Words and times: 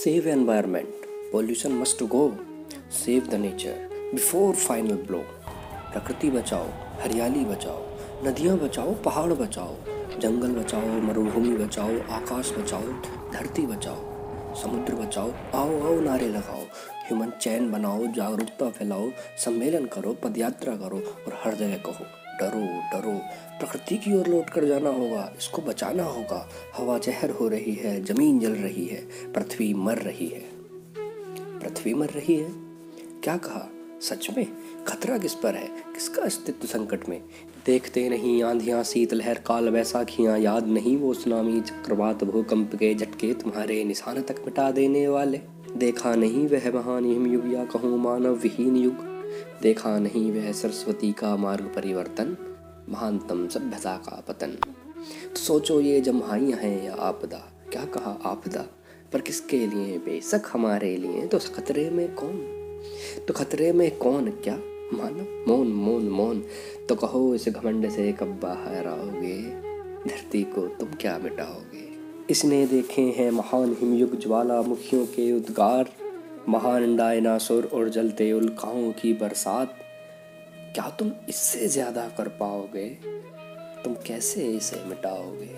Save 0.00 0.28
environment. 0.28 0.88
Pollution 1.30 1.76
must 1.78 1.98
go. 2.08 2.34
Save 2.88 3.28
the 3.28 3.36
nature 3.36 3.76
before 4.14 4.54
final 4.54 4.96
blow. 5.08 5.24
प्रकृति 5.92 6.30
बचाओ 6.30 6.68
हरियाली 7.02 7.44
बचाओ 7.44 7.82
नदियाँ 8.26 8.56
बचाओ 8.58 8.94
पहाड़ 9.06 9.32
बचाओ 9.42 9.74
जंगल 10.22 10.54
बचाओ 10.60 11.00
मरुभूमि 11.08 11.56
बचाओ 11.56 11.98
आकाश 12.18 12.52
बचाओ 12.58 12.86
धरती 13.34 13.66
बचाओ 13.66 14.54
समुद्र 14.62 14.94
बचाओ 15.02 15.32
आओ 15.60 15.80
आओ 15.88 15.98
नारे 16.08 16.28
लगाओ 16.38 16.64
ह्यूमन 17.08 17.32
चैन 17.40 17.70
बनाओ 17.72 18.06
जागरूकता 18.20 18.70
फैलाओ 18.78 19.10
सम्मेलन 19.44 19.84
करो 19.96 20.16
पदयात्रा 20.24 20.76
करो 20.84 21.02
और 21.26 21.40
हर 21.44 21.54
जगह 21.62 21.76
कहो 21.88 22.06
डरो 22.42 22.66
डरो। 22.92 23.18
प्रकृति 23.58 23.96
की 23.96 24.14
ओर 24.14 24.26
लौट 24.26 24.50
कर 24.50 24.64
जाना 24.64 24.90
होगा, 24.90 25.34
इसको 25.38 25.62
बचाना 25.62 26.04
होगा। 26.04 26.48
हवा 26.76 26.98
जहर 26.98 27.30
हो 27.30 27.48
रही 27.48 27.74
है, 27.74 28.04
ज़मीन 28.04 28.38
जल 28.38 28.52
रही 28.52 28.86
है, 28.86 29.08
पृथ्वी 29.32 29.74
मर 29.74 29.98
रही 29.98 30.26
है। 30.26 30.60
पृथ्वी 31.58 31.94
मर 31.94 32.06
रही 32.06 32.36
है? 32.36 32.50
क्या 33.24 33.36
कहा? 33.36 33.70
सच 34.02 34.28
में? 34.36 34.46
खतरा 34.88 35.18
किस 35.18 35.34
पर 35.34 35.54
है? 35.54 35.66
किसका 35.66 36.22
अस्तित्व 36.22 36.66
संकट 36.66 37.08
में? 37.08 37.22
देखते 37.66 38.08
नहीं 38.08 38.42
आंधियाँ 38.42 38.84
शीतलहर, 38.84 39.34
काल 39.34 39.68
वैसाखियाँ। 39.68 40.38
याद 40.38 40.66
नहीं 40.66 40.96
वो 40.96 41.14
सुनामी 41.14 41.60
चक्रवात 41.60 42.24
भूकंप 42.24 42.74
के 42.74 42.94
झटके 42.94 43.34
तुम्हारे 43.34 43.84
निशान 43.84 44.22
तक 44.22 44.42
मिटा 44.44 44.70
देने 44.70 45.08
वाले? 45.08 45.40
देखा 45.76 46.14
नहीं 46.14 46.48
वह 46.48 46.72
महान 46.74 47.04
हिमयुग 47.04 47.54
या 47.54 47.64
कहूँ 47.64 47.98
मानव 47.98 48.34
विहीन 48.34 48.76
युग? 48.76 49.09
देखा 49.62 49.98
नहीं 49.98 50.32
वह 50.32 50.52
सरस्वती 50.52 51.12
का 51.12 51.36
मार्ग 51.36 51.64
परिवर्तन, 51.64 52.36
महानतम 52.88 53.48
सभ्यता 53.48 53.96
का 53.96 54.24
पतन। 54.28 54.50
तो 55.32 55.36
सोचो 55.36 55.80
ये 55.80 56.00
जमहाइयाँ 56.00 56.58
हैं 56.58 56.84
या 56.84 56.94
आपदा, 56.94 57.52
क्या 57.72 57.84
कहा 57.84 58.18
आपदा? 58.24 58.66
पर 59.12 59.20
किसके 59.20 59.66
लिए 59.66 59.98
बेशक 59.98 60.42
हमारे 60.52 60.96
लिए? 60.96 61.26
तो 61.26 61.38
खतरे 61.38 61.90
में 61.90 62.14
कौन? 62.14 62.56
तो 63.28 63.34
खतरे 63.34 63.72
में 63.72 63.96
कौन 63.96 64.30
क्या? 64.30 64.56
मानो, 64.94 65.52
मौन 65.52 65.66
मौन 65.66 66.08
मौन। 66.08 66.44
तो 66.88 66.94
कहो 66.94 67.34
इस 67.34 67.48
घमंड 67.48 67.90
से 67.90 68.12
कब 68.12 68.26
बाहर 68.26 68.86
आओगे? 68.86 69.42
धरती 70.08 70.42
को 70.42 70.66
तुम 70.66 70.88
क्या 71.00 71.18
मिटाओगे? 71.18 71.90
इसने 72.30 72.66
देखे 72.66 73.02
हैं 73.02 73.30
महान 73.30 73.76
हिमयुग 73.80 74.20
ज्वालामुखियों 74.20 75.06
के 75.06 75.32
उद्गार। 75.32 75.90
महान 76.48 76.96
डायनासोर 76.96 77.70
और 77.74 77.88
जलते 77.88 78.32
उल्काओं 78.32 78.92
की 78.92 79.12
बरसात। 79.12 79.74
क्या 80.74 80.88
तुम 80.90 81.10
इससे 81.28 81.68
ज़्यादा 81.68 82.08
कर 82.08 82.28
पाओगे? 82.28 82.88
तुम 83.84 83.94
कैसे 83.94 84.44
इसे 84.44 84.84
मिटाओगे? 84.84 85.54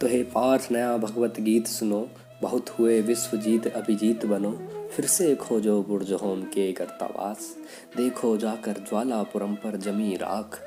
तो 0.00 0.06
हे 0.06 0.22
पार्थ, 0.22 0.68
नया 0.72 0.96
भगवत 0.96 1.40
गीत 1.40 1.66
सुनो। 1.66 2.08
बहुत 2.42 2.70
हुए 2.70 3.00
विश्व 3.00 3.36
जीत 3.36 3.66
अभिजीत 3.66 4.26
बनो। 4.26 4.52
फिर 4.96 5.06
से 5.06 5.34
खोजो 5.34 5.82
बुर्ज 5.82 6.12
होम 6.12 6.42
के 6.42 6.72
कर्तावास 6.72 7.54
देखो 7.96 8.36
जाकर 8.36 8.84
ज्वालापुरम 8.88 9.54
पर 9.54 9.76
जमी 9.76 10.16
राख। 10.16 10.58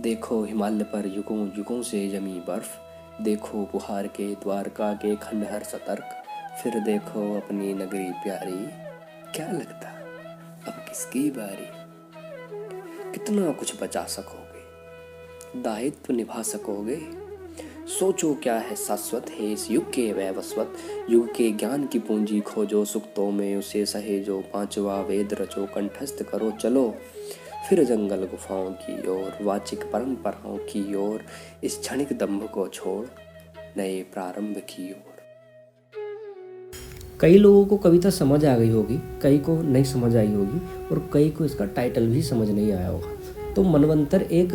देखो 0.00 0.42
हिमालय 0.44 0.84
पर 0.84 1.06
युगों 1.06 1.46
युगों 1.58 1.82
से 1.82 2.08
जमी 2.08 2.40
बर्फ़। 2.48 3.22
देखो 3.22 3.58
बुहार 3.58 4.06
के 4.06 4.34
द्वारका 4.34 4.92
के 4.94 5.16
खंडहर 5.16 5.62
सतर्क। 5.62 6.21
फिर 6.52 6.78
देखो 6.80 7.20
अपनी 7.36 7.72
नगरी 7.74 8.10
प्यारी, 8.12 8.66
क्या 9.34 9.50
लगता 9.52 9.88
अब 10.66 10.84
किसकी 10.88 11.30
बारी? 11.30 11.66
कितना 13.12 13.52
कुछ 13.52 13.82
बचा 13.82 14.02
सकोगे, 14.04 15.62
दायित्व 15.62 16.12
निभा 16.12 16.42
सकोगे? 16.42 16.98
सोचो 17.88 18.34
क्या 18.34 18.58
है 18.58 18.76
शाश्वत, 18.76 19.30
है 19.30 19.52
इस 19.52 19.70
युग 19.70 19.92
के 19.92 20.12
वैवस्वत। 20.12 20.76
युग 21.10 21.34
के 21.34 21.50
ज्ञान 21.50 21.86
की 21.86 21.98
पूंजी 21.98 22.40
खोजो, 22.40 22.84
सुक्तों 22.84 23.30
में 23.30 23.56
उसे 23.56 23.86
सहेजो, 23.86 24.40
पांचवा 24.52 25.00
वेद 25.00 25.34
रचो, 25.34 25.66
कंठस्थ 25.66 26.22
करो, 26.22 26.50
चलो। 26.50 26.94
फिर 27.68 27.84
जंगल 27.84 28.24
गुफाओं 28.26 28.70
की 28.72 29.06
ओर, 29.08 29.38
वाचिक 29.42 29.82
परंपराओं 29.92 30.58
की 30.58 30.94
ओर, 30.94 31.24
इस 31.64 31.78
क्षणिक 31.78 32.12
दम्भ 32.12 32.48
को 32.48 32.68
छोड़, 32.68 33.06
नए 33.76 34.02
प्रारंभ 34.02 34.56
की 34.58 34.90
ओर। 34.92 35.11
कई 37.22 37.36
लोगों 37.38 37.64
को 37.66 37.76
कविता 37.76 38.10
समझ 38.10 38.44
आ 38.44 38.56
गई 38.58 38.68
होगी, 38.68 38.98
कई 39.22 39.38
को 39.38 39.52
नहीं 39.62 39.84
समझ 39.84 40.14
आई 40.16 40.32
होगी 40.34 40.60
और 40.90 41.08
कई 41.12 41.28
को 41.30 41.44
इसका 41.44 41.64
टाइटल 41.66 42.06
भी 42.06 42.22
समझ 42.22 42.48
नहीं 42.50 42.72
आया 42.72 42.88
होगा। 42.88 43.52
तो 43.54 43.62
मनवंतर 43.62 44.22
एक 44.22 44.54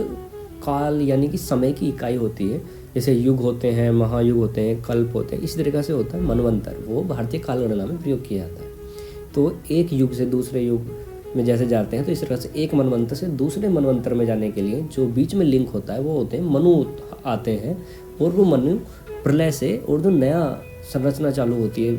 काल 0.66 1.02
यानी 1.02 1.28
कि 1.28 1.38
समय 1.38 1.72
की 1.72 1.88
इकाई 1.90 2.16
होती 2.16 2.50
है, 2.50 2.62
जैसे 2.96 3.14
युग 3.14 3.40
होते 3.40 3.72
हैं, 3.72 3.90
महायुग 3.92 4.38
होते 4.38 4.62
हैं, 4.62 4.82
कल्प 4.84 5.16
होते 5.16 5.36
हैं, 5.36 5.44
इस 5.44 5.58
तरीके 5.58 5.84
से 5.84 5.94
होता 5.94 6.18
है 6.18 6.24
मनवंतर। 6.24 6.84
वो 6.88 7.04
भारतीय 7.04 7.40
काल 7.40 7.66
गणना 7.66 7.86
में 7.86 8.02
प्रयोग 8.02 8.28
किया 8.28 8.48
जाता 8.48 8.64
है। 8.64 9.32
तो 9.36 9.52
एक 9.72 9.94
युग 9.94 10.14
से 10.14 10.26
दूसरे 10.26 10.62
युग 10.62 11.36
में 11.36 11.44
जैसे 11.46 11.68
जाते 11.68 11.98
हैं 11.98 12.06
तो 12.06 12.12
इस 12.12 12.22
तरह 12.22 12.36
से 12.36 12.52
एक 12.56 12.74
मनवंतर 12.74 13.16
से 13.16 13.28
दूसरे 13.38 13.70
मनवंतर 13.70 14.14
में 14.14 14.26
जाने 14.26 14.52
के 14.52 14.62
लिए 14.62 14.82
जो 14.94 15.06
बीच 15.08 15.36
में 15.36 15.46
लिंक 15.46 15.70
होता 15.70 15.94
है, 15.94 16.02
वो 16.02 16.18
होते 16.18 16.38
हैं, 16.38 16.44
मनु 16.44 16.84
आते 17.26 17.52
हैं 17.52 17.78
और 18.22 18.32
वो 18.32 18.44
मनु 18.46 18.78
प्रलय 19.24 19.52
से 19.52 19.78
और 19.90 20.02
जो 20.02 20.10
नया 20.10 20.42
संरचना 20.94 21.32
चालू 21.32 21.56
होती 21.56 21.86
है 21.86 21.94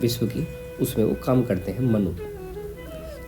विश्व 0.00 0.26
की, 0.26 0.46
उसमें 0.80 1.04
वो 1.04 1.14
काम 1.26 1.42
करते 1.42 1.72
हैं 1.72 1.80
मनु। 1.80 2.10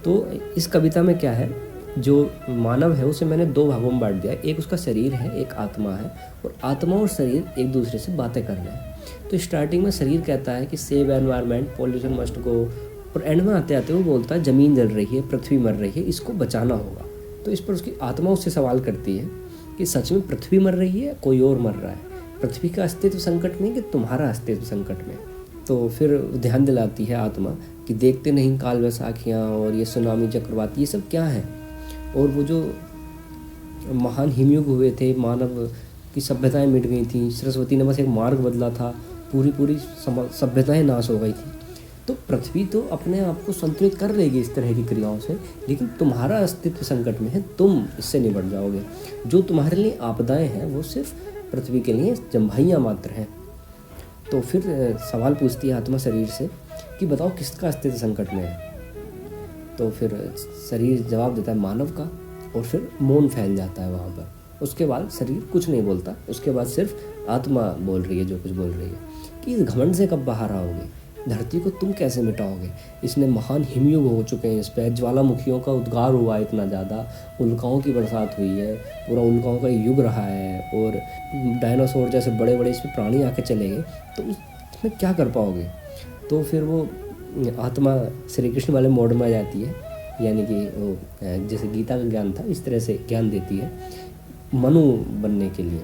तो 0.04 0.30
इस 0.56 0.66
कविता 0.66 1.02
में 1.02 1.18
क्या 1.18 1.32
है? 1.32 1.74
जो 1.98 2.30
मानव 2.48 2.92
है, 2.92 3.06
उसे 3.06 3.24
मैंने 3.24 3.46
दो 3.46 3.66
भागों 3.66 3.90
में 3.90 4.00
बांट 4.00 4.14
दिया 4.14 4.32
एक 4.32 4.58
उसका 4.58 4.76
शरीर 4.76 5.14
है, 5.14 5.40
एक 5.40 5.52
आत्मा 5.52 5.94
है, 5.94 6.10
और 6.44 6.54
आत्मा 6.64 6.96
और 6.96 7.08
शरीर 7.08 7.44
एक 7.58 7.72
दूसरे 7.72 7.98
से 7.98 8.12
बातें 8.12 8.46
कर 8.46 8.52
रहे 8.52 8.64
हैं। 8.64 8.98
तो 9.30 9.38
स्टार्टिंग 9.38 9.84
में 9.84 9.90
शरीर 9.90 10.20
कहता 10.20 10.52
है 10.52 10.66
कि 10.66 10.76
save 10.76 11.12
environment 11.12 11.68
pollution 11.76 12.08
must 12.08 12.38
go 12.38 12.64
और 13.16 13.22
एंड 13.24 13.42
में 13.42 13.54
आते 13.54 13.74
आते 13.74 13.92
वो 13.92 14.02
बोलता 14.02 14.34
है, 14.34 14.42
ज़मीन 14.42 14.76
जल 14.76 14.88
रही 14.88 15.16
है, 15.16 15.28
पृथ्वी 15.28 15.58
मर 15.58 15.72
रही 15.72 15.90
है, 15.90 16.02
इसको 16.02 16.32
बचाना 16.32 16.74
होगा। 16.74 17.04
तो 17.44 17.50
इस 17.50 17.60
पर 17.60 17.72
उसकी 17.72 17.92
आत्मा 18.02 18.30
उससे 18.30 18.50
सवाल 18.50 18.80
करती 18.80 19.16
है 19.16 19.28
कि 19.78 19.86
सच 19.86 20.12
में 20.12 20.20
पृथ्वी 20.20 20.58
मर 20.58 20.74
रही 20.74 21.00
है 21.00 21.14
कोई 21.22 21.40
और 21.40 21.58
मर 21.58 21.72
रहा 21.72 21.90
है? 21.90 22.13
पृथ्वी 22.44 22.68
का 22.68 22.82
अस्तित्व 22.84 23.18
संकट 23.18 23.60
में 23.60 23.72
कि 23.74 23.80
तुम्हारा 23.80 24.28
अस्तित्व 24.30 24.64
संकट 24.64 25.06
में। 25.08 25.16
तो 25.66 25.88
फिर 25.88 26.16
ध्यान 26.36 26.64
दिलाती 26.64 27.04
है 27.04 27.14
आत्मा 27.16 27.50
कि 27.88 27.94
देखते 27.94 28.32
नहीं 28.32 28.58
काल 28.58 28.80
वैसाखियाँ 28.82 29.40
और 29.50 29.74
ये 29.74 29.84
सुनामी 29.84 30.28
चक्रवात, 30.28 30.78
ये 30.78 30.86
सब 30.86 31.08
क्या 31.08 31.24
है? 31.24 31.44
और 32.16 32.28
वो 32.28 32.42
जो 32.42 32.60
महान 33.92 34.30
हिमयुग 34.30 34.66
हुए 34.66 34.90
थे, 34.90 35.14
मानव 35.14 35.72
की 36.14 36.20
सभ्यताएँ 36.20 36.66
मिट 36.66 36.86
गई 36.86 37.04
थी, 37.04 37.30
सरस्वती 37.30 37.76
ने 37.76 37.84
बस 37.84 37.98
एक 37.98 38.08
मार्ग 38.08 38.40
बदला 38.40 38.70
था 38.70 38.94
पूरी 39.32 39.52
पूरी 39.52 39.78
सभ्यताएँ 39.78 40.82
नाश 40.82 41.10
हो 41.10 41.18
गई 41.18 41.32
थी। 41.32 41.52
तो 42.08 42.14
पृथ्वी 42.28 42.64
तो 42.64 42.80
अपने 42.92 43.20
आप 43.20 43.42
को 43.46 43.52
संतुलित 43.52 43.94
कर 43.94 44.14
लेगी 44.14 44.40
इस 44.40 44.54
तरह 44.54 44.74
की 44.74 44.84
क्रियाओं 44.84 45.18
से, 45.18 45.34
लेकिन 45.68 45.88
तुम्हारा 45.88 46.38
अस्तित्व 46.38 46.84
संकट 46.84 47.20
में 47.20 47.30
है, 47.30 47.44
तुम 47.58 47.84
इससे 47.98 48.20
निपट 48.20 48.50
जाओगे। 48.50 48.82
जो 49.26 49.42
तुम्हारे 49.42 49.76
लिए 49.76 49.98
आपदाएँ 50.02 50.48
हैं, 50.48 50.66
वो 50.66 50.82
सिर्फ़ 50.82 51.12
पृथ्वी 51.52 51.80
के 51.80 51.92
लिए 51.92 52.14
जम्भाइयाँ 52.32 52.80
मात्र 52.80 53.10
हैं। 53.10 53.28
तो 54.30 54.40
फिर 54.40 54.62
सवाल 55.00 55.34
पूछती 55.34 55.68
है 55.68 55.74
आत्मा 55.74 55.98
शरीर 55.98 56.26
से 56.26 56.50
कि 57.00 57.06
बताओ 57.06 57.30
किसका 57.30 57.68
अस्तित्व 57.68 57.96
संकट 57.96 58.32
में 58.32 58.42
है? 58.42 58.74
तो 59.78 59.90
फिर 59.90 60.34
शरीर 60.70 61.02
जवाब 61.02 61.34
देता 61.34 61.52
है 61.52 61.58
मानव 61.58 61.90
का 61.90 62.10
और 62.56 62.62
फिर 62.62 62.88
मौन 63.02 63.28
फैल 63.28 63.56
जाता 63.56 63.82
है 63.82 63.92
वहाँ 63.92 64.08
पर। 64.08 64.32
उसके 64.62 64.86
बाद 64.86 65.10
शरीर 65.10 65.40
कुछ 65.52 65.68
नहीं 65.68 65.82
बोलता। 65.82 66.14
उसके 66.28 66.50
बाद 66.50 66.66
सिर्फ़ 66.66 66.92
आत्मा 67.30 67.62
बोल 67.62 68.02
रही 68.02 68.18
है, 68.18 68.24
जो 68.24 68.38
कुछ 68.38 68.52
बोल 68.52 68.70
रही 68.70 68.88
है 68.88 68.98
कि 69.44 69.54
इस 69.54 69.62
घमंड 69.62 69.94
से 69.94 70.06
कब 70.06 70.24
बाहर 70.24 70.52
आओगे? 70.52 71.03
धरती 71.28 71.60
को 71.60 71.70
तुम 71.72 71.92
कैसे 71.92 72.22
मिटाओगे? 72.22 72.70
इसने 73.04 73.26
महान 73.26 73.62
हिमयुग 73.64 74.06
हो 74.06 74.22
चुके 74.22 74.48
हैं 74.48 74.60
इस 74.60 74.68
पर 74.68 74.88
ज्वालामुखियों 74.94 75.60
का 75.60 75.72
उद्गार 75.72 76.12
हुआ 76.12 76.36
इतना 76.38 76.66
ज़्यादा। 76.66 77.06
उल्काओं 77.40 77.80
की 77.80 77.92
बरसात 77.92 78.36
हुई 78.38 78.48
है। 78.50 78.74
पूरा 79.06 79.22
उल्काओं 79.22 79.58
का 79.58 79.68
युग 79.68 80.00
रहा 80.00 80.24
है 80.24 80.60
और 80.74 81.00
डायनासोर 81.60 82.08
जैसे 82.08 82.30
बड़े 82.32 82.56
बड़े 82.56 82.70
इसमें 82.70 82.94
प्राणी 82.94 83.22
आके 83.22 83.42
चले 83.42 83.68
गए। 83.70 83.82
तो 84.16 84.22
उसमें 84.22 84.92
क्या 84.92 85.12
कर 85.12 85.30
पाओगे? 85.30 85.66
तो 86.30 86.42
फिर 86.42 86.62
वो 86.62 86.86
आत्मा 87.60 87.96
श्री 88.34 88.50
कृष्ण 88.50 88.72
वाले 88.72 88.88
मोड 88.90 89.12
में 89.12 89.26
आ 89.26 89.30
जाती 89.30 89.62
है। 89.62 89.74
यानी 90.20 90.46
कि 90.46 90.54
वो 90.76 90.96
जैसे 91.48 91.68
गीता 91.68 91.96
का 91.96 92.04
ज्ञान 92.04 92.32
था, 92.32 92.44
इस 92.44 92.64
तरह 92.64 92.78
से 92.78 92.98
ज्ञान 93.08 93.30
देती 93.30 93.56
है 93.56 93.72
मनु 94.54 94.82
बनने 95.22 95.48
के 95.50 95.62
लिए 95.62 95.80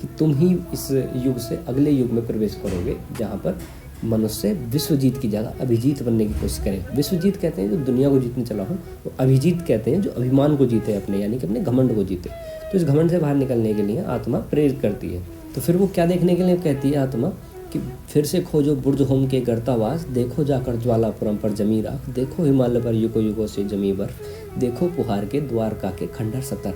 कि 0.00 0.08
तुम 0.18 0.34
ही 0.34 0.48
इस 0.72 0.90
युग 1.16 1.38
से 1.40 1.58
अगले 1.68 1.90
युग 1.90 2.10
में 2.10 2.26
प्रवेश 2.26 2.54
करोगे, 2.62 2.96
जहाँ 3.18 3.36
पर 3.36 3.58
मनुष्य 4.06 4.52
विश्वजीत 4.72 5.18
की 5.18 5.28
जगह 5.28 5.62
अभिजीत 5.62 6.02
बनने 6.02 6.26
की 6.26 6.32
कोशिश 6.32 6.58
करें। 6.64 6.96
विश्वजीत 6.96 7.36
कहते 7.36 7.62
हैं 7.62 7.70
जो 7.70 7.76
दुनिया 7.76 8.08
को 8.08 8.18
जीतने 8.20 8.44
चला 8.44 8.64
हो 8.64 8.74
तो 9.04 9.12
अभिजीत 9.20 9.62
कहते 9.62 9.90
हैं 9.90 10.00
जो 10.02 10.10
अभिमान 10.10 10.56
को 10.56 10.66
जीते 10.66 10.94
अपने, 10.94 11.18
यानी 11.18 11.38
कि 11.38 11.46
अपने 11.46 11.60
घमंड 11.60 11.94
को 11.94 12.04
जीते। 12.04 12.30
तो 12.62 12.78
इस 12.78 12.84
घमंड 12.84 13.10
से 13.10 13.18
बाहर 13.18 13.34
निकलने 13.36 13.74
के 13.74 13.82
लिए 13.82 14.04
आत्मा 14.10 14.38
प्रेरित 14.50 14.80
करती 14.80 15.14
है। 15.14 15.22
तो 15.54 15.60
फिर 15.60 15.76
वो 15.76 15.86
क्या 15.94 16.06
देखने 16.06 16.34
के 16.36 16.42
लिए 16.42 16.56
कहती 16.58 16.90
है 16.90 16.98
आत्मा 16.98 17.28
कि 17.72 17.78
फिर 18.08 18.24
से 18.24 18.40
खोजो 18.42 18.74
बुर्ज 18.76 19.00
होम 19.02 19.26
के 19.28 19.40
गर्तावास, 19.40 20.04
देखो 20.08 20.44
जाकर 20.44 20.76
ज्वालापुरम 20.76 21.36
पर 21.36 21.52
जमी 21.52 21.80
राख 21.82 22.08
देखो 22.14 22.44
हिमालय 22.44 22.80
पर 22.80 22.94
युगो 22.94 23.20
युगो 23.20 23.46
से 23.46 23.64
जमी 23.64 23.92
बर्फ़, 23.92 24.20
देखो 24.58 24.86
पुहार 24.88 25.24
के 25.24 25.40
द्वारका 25.42 25.90
के 25.90 26.06
खंडर 26.08 26.40
सतर 26.42 26.74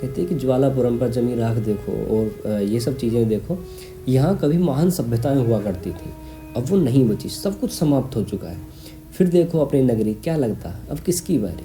कहते 0.00 0.20
हैं 0.20 0.28
कि 0.28 0.34
ज्वालापुरम 0.36 0.98
पर 0.98 1.08
जमी 1.10 1.34
राख 1.34 1.56
देखो 1.66 1.92
और 2.16 2.62
ये 2.62 2.80
सब 2.80 2.96
चीज़ें 2.96 3.28
देखो। 3.28 3.58
यहाँ 4.08 4.36
कभी 4.38 4.58
महान 4.58 4.90
सभ्यताएँ 4.90 5.44
हुआ 5.46 5.60
करती 5.60 5.90
थी। 5.90 6.10
अब 6.58 6.66
वो 6.70 6.76
नहीं 6.76 7.08
बची 7.08 7.28
सब 7.28 7.60
कुछ 7.60 7.70
समाप्त 7.70 8.16
हो 8.16 8.22
चुका 8.22 8.48
है। 8.48 8.58
फिर 9.12 9.28
देखो 9.28 9.58
अपनी 9.58 9.82
नगरी 9.82 10.14
क्या 10.14 10.36
लगता 10.36 10.70
है। 10.70 10.88
अब 10.90 10.98
किसकी 10.98 11.38
बारी? 11.38 11.64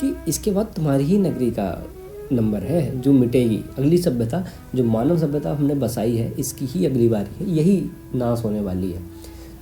कि 0.00 0.16
इसके 0.28 0.50
बाद 0.50 0.66
तुम्हारी 0.66 1.04
ही 1.04 1.18
नगरी 1.18 1.50
का 1.50 1.86
नंबर 2.32 2.58
है, 2.58 3.00
जो 3.00 3.12
मिटेगी। 3.12 3.60
अगली 3.78 3.98
सभ्यता, 3.98 4.46
जो 4.74 4.84
मानव 4.84 5.18
सभ्यता 5.18 5.54
हमने 5.54 5.74
बसाई 5.74 6.16
है, 6.16 6.34
इसकी 6.38 6.64
ही 6.64 6.86
अगली 6.86 7.08
बारी 7.08 7.44
है। 7.44 7.50
यही 7.50 7.86
नाश 8.14 8.44
होने 8.44 8.60
वाली 8.60 8.92
है। 8.92 9.02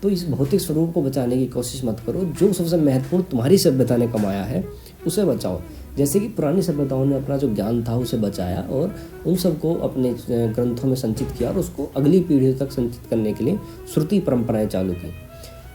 तो 0.03 0.11
इस 0.11 0.29
भौतिक 0.29 0.61
स्वरूप 0.61 0.93
को 0.95 1.03
बचाने 1.03 1.37
की 1.37 1.47
कोशिश 1.47 1.85
मत 1.85 2.01
करो। 2.07 2.21
जो 2.21 2.53
सबसे 2.53 2.77
महत्वपूर्ण 2.77 3.23
तुम्हारी 3.23 3.59
सभ्यता 3.59 3.97
ने 3.97 4.09
कमाया 4.09 4.43
है, 4.43 4.65
उसे 5.07 5.25
बचाओ। 5.25 5.61
जैसे 5.97 6.21
कि 6.21 6.29
पुरानी 6.29 6.63
सभ्यताओं 6.63 7.05
ने 7.05 7.17
अपना 7.17 7.37
जो 7.37 7.55
ज्ञान 7.55 7.83
था, 7.85 7.97
उसे 7.97 8.17
बचाया 8.17 8.61
और 8.63 8.95
उन 9.27 9.37
सबको 9.37 9.75
अपने 9.75 10.15
ग्रंथों 10.31 10.89
में 10.89 10.97
संचित 10.97 11.29
किया 11.39 11.51
और 11.51 11.59
उसको 11.59 11.91
अगली 11.97 12.21
पीढ़ी 12.21 12.53
तक 12.55 12.73
संचित 12.73 13.11
करने 13.11 13.33
के 13.33 13.45
लिए 13.45 13.59
श्रुति 13.95 14.21
परंपराएँ 14.21 14.67
चालू 14.67 14.93
की। 14.93 15.11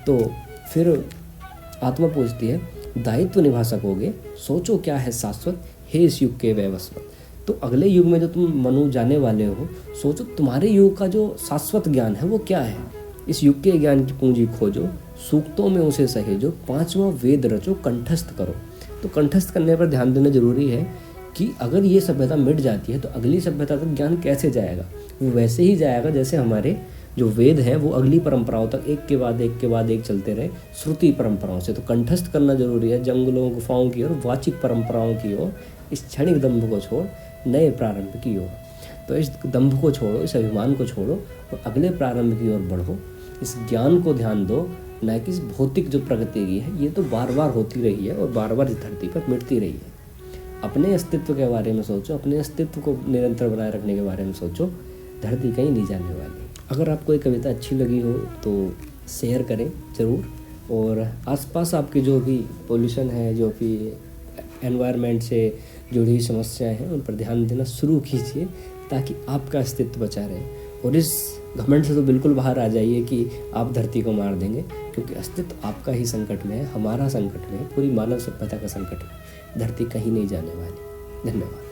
तो 0.06 0.32
फिर 0.74 1.10
आत्मा 1.84 2.08
पूछती 2.08 2.48
है, 2.48 2.62
दायित्व 2.98 3.42
निभा 3.42 3.64
सकोगे 3.64 4.14
सोचो 4.48 4.78
क्या 4.78 4.98
है 4.98 5.12
शाश्वत? 5.12 5.62
हे 5.94 6.00
इस 6.00 6.22
युग 6.22 6.40
के 6.40 6.54
व्यवस्वत 6.54 7.04
तो 7.48 7.54
अगले 7.64 7.88
युग 7.88 8.06
में 8.06 8.20
जो 8.20 8.28
तुम 8.28 8.62
मनु 8.64 8.90
जाने 8.92 9.18
वाले 9.18 9.46
हो, 9.46 9.68
सोचो 10.02 10.24
तुम्हारे 10.24 10.70
युग 10.70 10.98
का 10.98 11.08
जो 11.08 11.36
शाश्वत 11.40 11.88
ज्ञान 11.88 12.16
है, 12.16 12.28
वो 12.28 12.38
क्या 12.38 12.60
है? 12.60 12.97
इस 13.30 13.44
युग 13.44 13.62
के 13.62 13.72
ज्ञान 13.72 14.06
की 14.06 14.14
पूंजी 14.14 14.46
खोजो, 14.48 14.88
सूक्तों 15.32 15.70
में 15.70 15.82
उसे 15.82 16.08
सहेजो, 16.08 16.50
पांचवा 16.68 17.08
वेद 17.24 17.46
रचो, 17.46 17.74
कंठस्थ 17.74 18.38
करो। 18.38 18.56
तो 19.04 19.10
कंठस्थ 19.10 19.54
करने 19.54 19.76
पर 19.76 19.88
ध्यान 19.88 20.14
देना 20.14 20.30
ज़रूरी 20.30 20.70
है 20.70 20.88
कि 21.38 21.50
अगर 21.62 21.84
ये 21.84 22.00
सभ्यता 22.00 22.36
मिट 22.36 22.56
जाती 22.56 22.92
है 22.92 23.00
तो 23.00 23.10
अगली 23.10 23.40
सभ्यता 23.40 23.76
तक 23.78 23.86
ज्ञान 23.86 24.22
कैसे 24.22 24.52
जाएगा? 24.52 24.86
वो 25.22 25.30
वैसे 25.32 25.64
ही 25.64 25.76
जाएगा 25.76 26.10
जैसे 26.10 26.38
हमारे 26.38 26.78
जो 27.18 27.28
वेद 27.30 27.60
हैं, 27.60 27.76
वो 27.76 27.90
अगली 27.90 28.20
परंपराओं 28.20 28.68
तक 28.68 28.84
एक 28.88 29.06
के 29.06 29.18
बाद 29.18 29.42
एक 29.42 29.58
के 29.60 29.68
बाद 29.68 29.90
एक 29.90 30.02
चलते 30.02 30.34
रहे, 30.34 30.50
श्रुति 30.84 31.12
परंपराओं 31.12 31.60
से। 31.60 31.74
तो 31.74 31.82
कंठस्थ 31.82 32.32
करना 32.32 32.54
ज़रूरी 32.54 32.90
है, 32.90 33.04
जंगलों, 33.04 33.54
गुफाओं 33.54 33.90
की 33.90 34.04
ओर, 34.04 34.22
वाचिक 34.26 34.54
परंपराओं 34.54 35.16
की 35.16 35.36
ओर, 35.38 35.54
इस 35.94 36.06
क्षणिक 36.08 36.42
दम्भ 36.42 36.70
को 36.70 36.80
छोड़, 36.80 37.06
नए 37.50 37.72
प्रारंभ 37.72 38.22
की 38.24 38.38
ओर। 38.38 38.50
तो 39.08 39.16
इस 39.16 39.32
दम्भ 39.46 39.82
को 39.82 39.92
छोड़ो, 39.92 40.20
इस 40.20 40.36
अभिमान 40.36 40.74
को 40.74 40.86
छोड़ो 40.86 41.14
और 41.54 41.62
अगले 41.66 41.90
प्रारंभ 41.90 42.34
की 42.34 42.54
ओर 42.54 42.60
बढ़ो। 42.60 43.00
इस 43.42 43.56
ज्ञान 43.70 44.02
को 44.02 44.14
ध्यान 44.14 44.46
दो, 44.46 44.70
न 45.04 45.20
कि 45.20 45.32
इस 45.32 45.40
भौतिक 45.40 45.90
जो 45.90 46.00
प्रगति 46.00 46.46
की 46.46 46.60
है, 46.60 46.84
ये 46.84 46.90
तो 46.90 47.04
बार 47.04 47.32
बार 47.32 47.50
होती 47.50 47.82
रही 47.82 48.08
है 48.08 48.18
और 48.18 48.32
बार 48.32 48.54
बार 48.54 48.70
इस 48.70 48.78
धरती 48.78 49.08
पर 49.08 49.26
मिटती 49.30 49.60
रही 49.60 49.72
है। 49.72 49.96
अपने 50.64 50.94
अस्तित्व 50.94 51.34
के 51.34 51.50
बारे 51.50 51.74
में 51.74 51.84
सोचो, 51.84 52.14
अपने 52.14 52.38
अस्तित्व 52.38 52.82
को 52.82 52.98
निरंतर 53.08 53.50
बनाए 53.50 53.72
रखने 53.72 53.96
के 53.96 54.02
बारे 54.02 54.24
में 54.24 54.34
सोचो, 54.34 54.68
धरती 55.24 55.52
कहीं 55.52 55.72
नहीं 55.72 55.86
जाने 55.86 56.14
वाली। 56.14 56.50
अगर 56.72 56.90
आपको 56.90 57.14
ये 57.14 57.20
कविता 57.20 57.50
अच्छी 57.50 57.76
लगी 57.76 58.00
हो 58.02 58.14
तो 58.14 58.74
शेयर 59.10 59.44
करें 59.44 59.72
ज़रूर। 59.98 60.26
और 60.72 61.00
आसपास 61.28 61.74
आपकी 61.74 62.02
जो 62.02 62.20
भी 62.20 62.38
पोल्यूशन 62.68 63.10
है, 63.10 63.34
जो 63.36 63.50
भी 63.50 63.94
एनवायरनमेंट 64.64 65.22
से 65.24 65.60
जुड़ी 65.94 66.20
समस्याएँ 66.22 66.76
हैं, 66.76 66.92
उन 66.92 67.02
पर 67.02 67.14
ध्यान 67.14 67.48
देना 67.48 67.64
शुरू 67.64 68.00
कीजिए, 68.00 68.46
ताकि 68.92 69.16
आपका 69.30 69.60
अस्तित्व 69.60 70.02
बचा 70.02 70.26
रहे। 70.26 70.67
और 70.86 70.96
इस 70.96 71.40
घमंड 71.58 71.84
से 71.84 71.96
तो 71.96 72.02
बिल्कुल 72.02 72.34
बाहर 72.34 72.60
आ 72.60 72.68
जाइए 72.68 73.04
कि 73.04 73.30
आप 73.56 73.72
धरती 73.74 74.02
को 74.02 74.12
मार 74.12 74.36
देंगे, 74.36 74.62
क्योंकि 74.96 75.14
अस्तित्व 75.14 75.68
आपका 75.68 75.92
ही 75.92 76.06
संकट 76.06 76.46
में 76.46 76.56
है, 76.58 76.66
हमारा 76.66 77.08
संकट 77.10 77.52
में 77.52 77.68
पूरी 77.68 77.92
मानव 77.92 78.20
सभ्यता 78.20 78.58
का 78.58 78.68
संकट 78.68 79.04
में 79.04 79.60
धरती 79.60 79.86
कहीं 79.86 80.12
नहीं 80.12 80.28
जाने 80.28 80.56
वाली। 80.56 81.32
धन्यवाद। 81.32 81.67